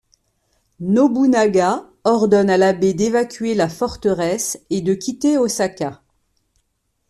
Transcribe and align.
Nobunaga 0.79 1.87
ordonne 2.05 2.49
à 2.49 2.57
l'abbé 2.57 2.95
d'évacuer 2.95 3.53
la 3.53 3.69
forteresse 3.69 4.59
et 4.71 4.81
de 4.81 4.95
quitter 4.95 5.37
Osaka. 5.37 6.01